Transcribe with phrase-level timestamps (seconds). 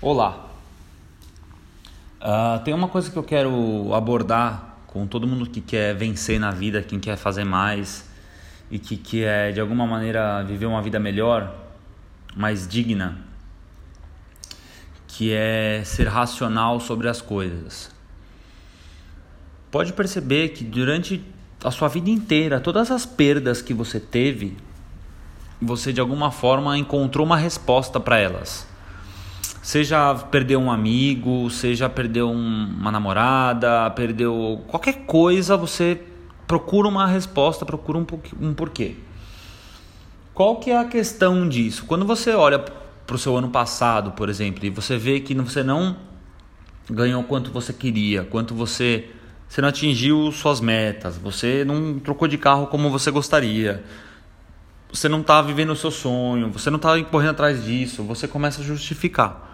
[0.00, 0.48] Olá.
[2.20, 6.52] Uh, tem uma coisa que eu quero abordar com todo mundo que quer vencer na
[6.52, 8.08] vida, quem quer fazer mais
[8.70, 11.52] e que quer de alguma maneira viver uma vida melhor,
[12.36, 13.18] mais digna,
[15.08, 17.90] que é ser racional sobre as coisas.
[19.68, 21.24] Pode perceber que durante
[21.64, 24.56] a sua vida inteira, todas as perdas que você teve,
[25.60, 28.77] você de alguma forma encontrou uma resposta para elas.
[29.68, 36.00] Seja perdeu um amigo, seja perdeu um, uma namorada, perdeu qualquer coisa, você
[36.46, 38.06] procura uma resposta, procura um,
[38.40, 38.96] um porquê.
[40.32, 41.84] Qual que é a questão disso?
[41.84, 45.62] Quando você olha para o seu ano passado, por exemplo, e você vê que você
[45.62, 45.98] não
[46.90, 49.10] ganhou quanto você queria, quanto você
[49.46, 53.84] você não atingiu suas metas, você não trocou de carro como você gostaria,
[54.90, 58.62] você não está vivendo o seu sonho, você não está correndo atrás disso, você começa
[58.62, 59.47] a justificar.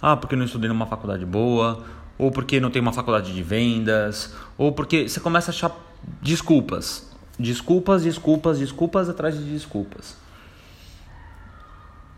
[0.00, 1.84] Ah, porque não estudei numa faculdade boa,
[2.18, 5.72] ou porque não tem uma faculdade de vendas, ou porque você começa a achar
[6.20, 7.10] desculpas.
[7.38, 10.16] Desculpas, desculpas, desculpas atrás de desculpas.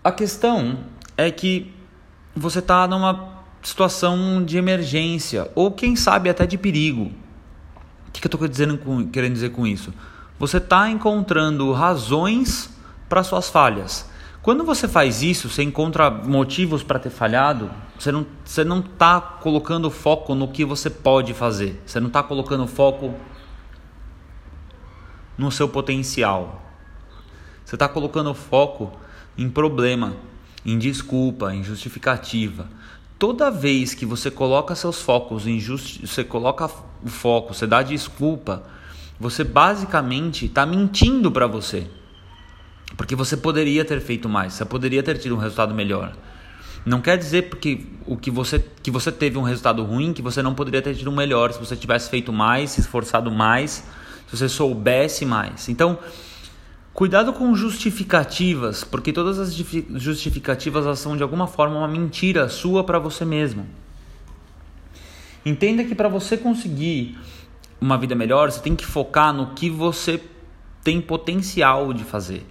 [0.03, 0.79] A questão
[1.17, 1.73] é que
[2.35, 7.13] você está numa situação de emergência, ou quem sabe até de perigo.
[8.09, 9.95] O que, que eu estou querendo dizer com isso?
[10.39, 12.69] Você está encontrando razões
[13.09, 14.11] para suas falhas.
[14.43, 19.21] Quando você faz isso, você encontra motivos para ter falhado, você não você não está
[19.21, 21.81] colocando foco no que você pode fazer.
[21.87, 23.15] Você não está colocando foco
[25.39, 26.61] no seu potencial.
[27.65, 28.93] Você está colocando foco
[29.39, 30.17] em problema,
[30.67, 32.69] em desculpa, em justificativa.
[33.21, 36.69] Toda vez que você coloca seus focos em justi você coloca
[37.01, 38.65] o foco, você dá desculpa,
[39.21, 41.87] você basicamente está mentindo para você.
[42.97, 46.13] Porque você poderia ter feito mais, você poderia ter tido um resultado melhor.
[46.85, 50.43] Não quer dizer porque o que você que você teve um resultado ruim que você
[50.43, 53.85] não poderia ter tido um melhor se você tivesse feito mais, se esforçado mais,
[54.29, 55.69] se você soubesse mais.
[55.69, 55.99] Então,
[56.93, 62.99] cuidado com justificativas, porque todas as justificativas são de alguma forma uma mentira sua para
[62.99, 63.65] você mesmo.
[65.47, 67.19] Entenda que para você conseguir
[67.81, 70.21] uma vida melhor, você tem que focar no que você
[70.83, 72.45] tem potencial de fazer.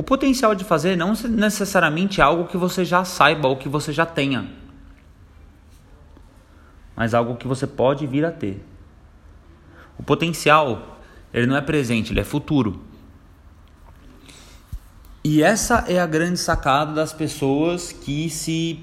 [0.00, 4.06] O potencial de fazer não necessariamente algo que você já saiba ou que você já
[4.06, 4.50] tenha,
[6.96, 8.64] mas algo que você pode vir a ter.
[9.98, 10.98] O potencial,
[11.34, 12.80] ele não é presente, ele é futuro.
[15.22, 18.82] E essa é a grande sacada das pessoas que se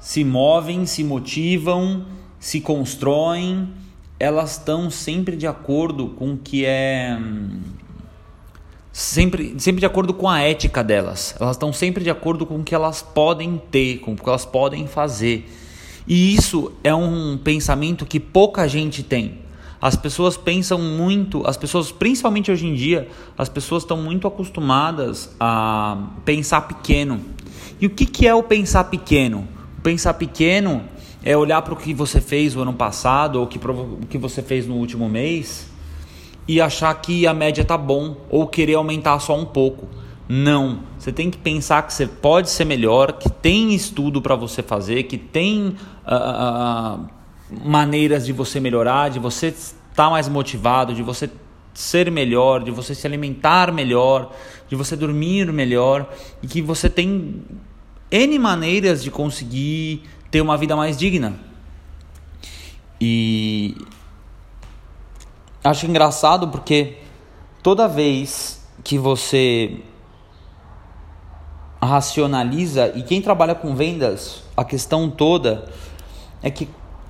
[0.00, 2.06] se movem, se motivam,
[2.40, 3.72] se constroem,
[4.18, 7.16] elas estão sempre de acordo com o que é
[8.92, 11.34] sempre, sempre de acordo com a ética delas.
[11.40, 14.44] Elas estão sempre de acordo com o que elas podem ter, com o que elas
[14.44, 15.50] podem fazer.
[16.06, 19.40] E isso é um pensamento que pouca gente tem.
[19.80, 25.34] As pessoas pensam muito, as pessoas, principalmente hoje em dia, as pessoas estão muito acostumadas
[25.40, 27.20] a pensar pequeno.
[27.80, 29.48] E o que, que é o pensar pequeno?
[29.78, 30.84] O pensar pequeno
[31.24, 34.66] é olhar para o que você fez o ano passado ou o que você fez
[34.68, 35.72] no último mês
[36.46, 39.88] e achar que a média tá bom ou querer aumentar só um pouco.
[40.28, 44.62] Não, você tem que pensar que você pode ser melhor, que tem estudo para você
[44.62, 45.76] fazer, que tem
[46.06, 47.08] uh, uh,
[47.64, 51.30] maneiras de você melhorar, de você estar tá mais motivado, de você
[51.74, 54.32] ser melhor, de você se alimentar melhor,
[54.68, 56.08] de você dormir melhor
[56.42, 57.42] e que você tem
[58.10, 61.34] N maneiras de conseguir ter uma vida mais digna.
[63.00, 63.74] E
[65.62, 66.98] acho engraçado porque
[67.62, 69.80] toda vez que você
[71.80, 75.68] racionaliza e quem trabalha com vendas, a questão toda
[76.42, 76.68] é que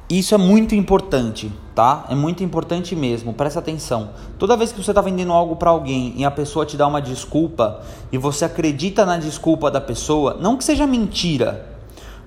[0.08, 2.04] isso é muito importante, tá?
[2.10, 3.32] É muito importante mesmo.
[3.32, 4.10] Presta atenção.
[4.38, 7.00] Toda vez que você está vendendo algo para alguém e a pessoa te dá uma
[7.00, 11.72] desculpa e você acredita na desculpa da pessoa, não que seja mentira,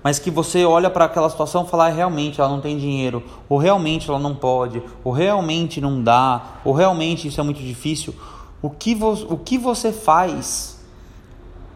[0.06, 3.24] mas que você olha para aquela situação e fala, ah, realmente ela não tem dinheiro,
[3.50, 8.14] ou realmente ela não pode, ou realmente não dá, ou realmente isso é muito difícil.
[8.62, 10.80] O que, vo o que você faz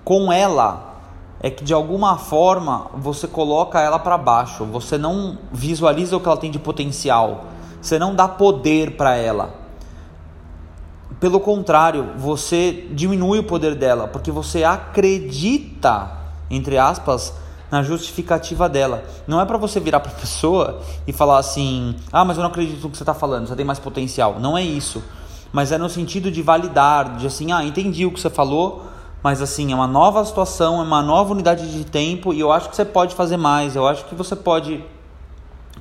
[0.06, 1.02] com ela
[1.42, 6.28] é que de alguma forma você coloca ela para baixo, você não visualiza o que
[6.28, 7.46] ela tem de potencial,
[7.81, 9.56] você não dá poder para ela.
[11.20, 16.12] Pelo contrário, você diminui o poder dela, porque você acredita,
[16.48, 17.34] entre aspas,
[17.71, 19.04] na justificativa dela.
[19.27, 22.50] Não é para você virar para a pessoa e falar assim: "Ah, mas eu não
[22.50, 24.39] acredito no que você está falando, você tem mais potencial".
[24.39, 25.04] Não é isso.
[25.51, 28.86] Mas é no sentido de validar, de assim: "Ah, entendi o que você falou,
[29.21, 32.69] mas assim, é uma nova situação, é uma nova unidade de tempo e eu acho
[32.69, 34.83] que você pode fazer mais, eu acho que você pode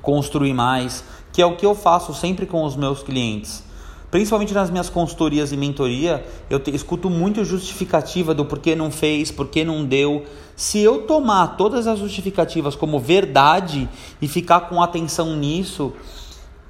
[0.01, 3.63] construir mais, que é o que eu faço sempre com os meus clientes.
[4.11, 9.29] Principalmente nas minhas consultorias e mentoria, eu te, escuto muito justificativa do porquê não fez,
[9.29, 10.25] porquê não deu.
[10.55, 13.87] Se eu tomar todas as justificativas como verdade
[14.19, 15.93] e ficar com atenção nisso,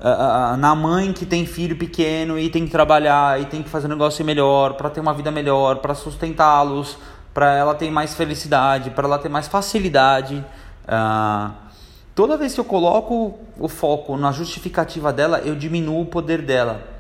[0.02, 3.88] uh, na mãe que tem filho pequeno e tem que trabalhar e tem que fazer
[3.88, 6.98] um negócio melhor, para ter uma vida melhor, para sustentá-los,
[7.34, 10.44] para ela ter mais felicidade, para ela ter mais facilidade.
[10.84, 11.54] Uh,
[12.14, 16.99] toda vez que eu coloco o foco na justificativa dela, eu diminuo o poder dela.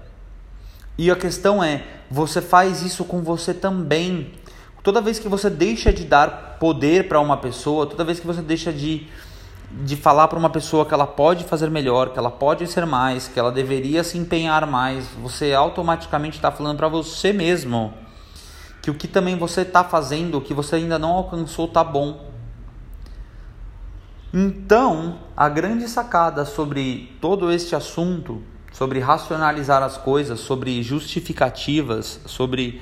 [0.99, 1.81] E a questão é,
[2.11, 4.33] você faz isso com você também.
[4.83, 8.41] Toda vez que você deixa de dar poder para uma pessoa, toda vez que você
[8.41, 9.07] deixa de,
[9.71, 13.29] de falar para uma pessoa que ela pode fazer melhor, que ela pode ser mais,
[13.29, 17.93] que ela deveria se empenhar mais, você automaticamente está falando para você mesmo
[18.81, 22.29] que o que também você está fazendo, o que você ainda não alcançou, tá bom.
[24.33, 32.81] Então, a grande sacada sobre todo este assunto sobre racionalizar as coisas, sobre justificativas, sobre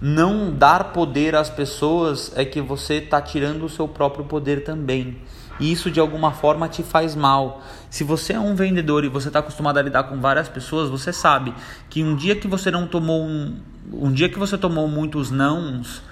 [0.00, 5.18] não dar poder às pessoas, é que você está tirando o seu próprio poder também.
[5.60, 7.62] E isso de alguma forma te faz mal.
[7.88, 11.12] Se você é um vendedor e você está acostumado a lidar com várias pessoas, você
[11.12, 11.54] sabe
[11.88, 13.56] que um dia que você não tomou um,
[13.92, 16.02] um dia que você tomou muitos nãos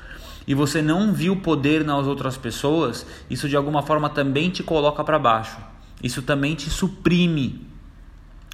[0.46, 5.02] e você não viu poder nas outras pessoas, isso de alguma forma também te coloca
[5.02, 5.58] para baixo.
[6.02, 7.69] Isso também te suprime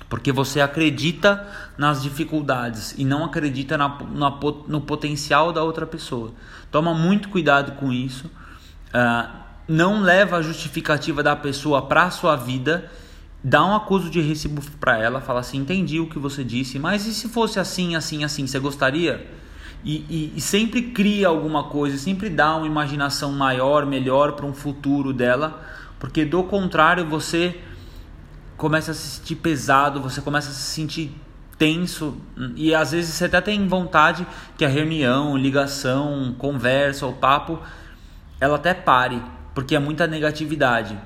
[0.08, 4.30] porque você acredita nas dificuldades e não acredita na, na,
[4.68, 6.32] no potencial da outra pessoa.
[6.70, 8.26] Toma muito cuidado com isso.
[8.26, 12.90] Uh, não leva a justificativa da pessoa para a sua vida.
[13.42, 15.20] Dá um acuso de recibo para ela.
[15.20, 18.46] Fala assim: entendi o que você disse, mas e se fosse assim, assim, assim?
[18.46, 19.28] Você gostaria?
[19.84, 24.52] E, e, e sempre cria alguma coisa, sempre dá uma imaginação maior, melhor para um
[24.52, 25.62] futuro dela,
[26.00, 27.60] porque do contrário você
[28.56, 31.14] começa a se sentir pesado, você começa a se sentir
[31.58, 32.20] tenso
[32.54, 34.26] e às vezes você até tem vontade
[34.56, 37.58] que a reunião, ligação, conversa ou papo
[38.40, 39.22] ela até pare,
[39.54, 40.98] porque é muita negatividade.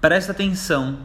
[0.00, 0.98] Presta atenção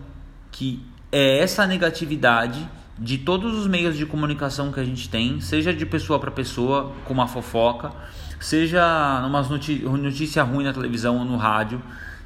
[0.52, 5.74] que é essa negatividade de todos os meios de comunicação que a gente tem, seja
[5.74, 7.92] de pessoa para pessoa, com uma fofoca,
[8.40, 11.82] seja numa notícia ruim na televisão ou no rádio,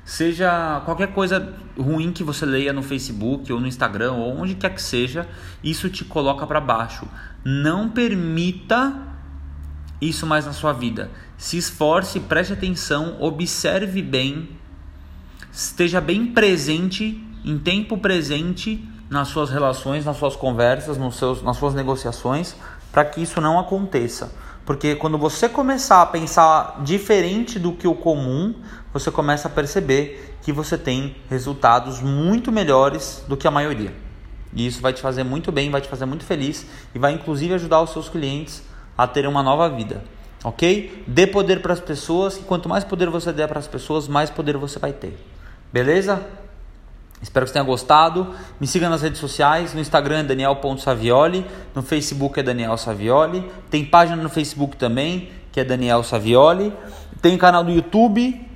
[0.09, 4.73] seja qualquer coisa ruim que você leia no Facebook ou no Instagram ou onde quer
[4.73, 5.27] que seja,
[5.63, 7.07] isso te coloca para baixo.
[7.45, 8.91] Não permita
[10.01, 11.11] isso mais na sua vida.
[11.38, 14.50] Se esforce, preste atenção, observe bem,
[15.51, 21.56] esteja bem presente, em tempo presente nas suas relações, nas suas conversas, nos seus, nas
[21.56, 22.56] suas negociações,
[22.91, 24.31] para que isso não aconteça.
[24.65, 28.53] Porque quando você começar a pensar diferente do que o comum,
[28.94, 33.94] você começa a perceber que você tem resultados muito melhores do que a maioria.
[34.53, 37.53] E isso vai te fazer muito bem, vai te fazer muito feliz e vai inclusive
[37.53, 38.63] ajudar os seus clientes
[38.97, 40.03] a terem uma nova vida.
[40.44, 41.03] Ok?
[41.07, 44.30] Dê poder para as pessoas e quanto mais poder você der para as pessoas, mais
[44.30, 45.18] poder você vai ter.
[45.71, 46.25] Beleza?
[47.21, 48.33] Espero que você tenha gostado.
[48.60, 49.74] Me siga nas redes sociais.
[49.74, 51.45] No Instagram é Daniel.savioli.
[51.75, 53.50] No Facebook é Daniel Savioli.
[53.69, 56.74] Tem página no Facebook também, que é Daniel Savioli.
[57.21, 58.48] Tem canal do YouTube,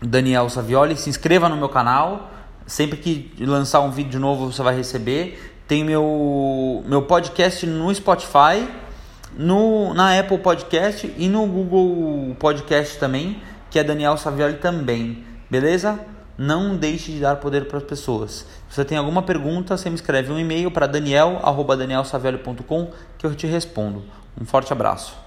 [0.00, 0.96] Daniel Savioli.
[0.96, 2.30] Se inscreva no meu canal.
[2.66, 5.54] Sempre que lançar um vídeo novo você vai receber.
[5.68, 8.66] Tem meu, meu podcast no Spotify,
[9.36, 15.24] no, na Apple Podcast e no Google Podcast também, que é Daniel Savioli também.
[15.50, 15.98] Beleza?
[16.38, 18.46] Não deixe de dar poder para as pessoas.
[18.68, 23.46] Se você tem alguma pergunta, você me escreve um e-mail para daniel@danielsavelli.com que eu te
[23.46, 24.04] respondo.
[24.40, 25.25] Um forte abraço.